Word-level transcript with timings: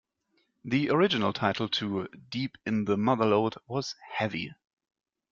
The 0.65 0.89
original 0.89 1.31
title 1.31 1.69
to 1.69 2.07
"Deep 2.07 2.57
in 2.65 2.85
the 2.85 2.95
Motherlode" 2.95 3.57
was 3.67 3.93
"Heavy". 4.13 4.51